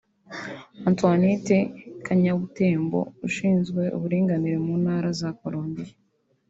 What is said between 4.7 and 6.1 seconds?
Ntara za Colombia